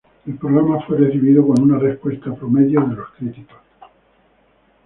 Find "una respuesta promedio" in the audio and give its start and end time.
1.61-2.81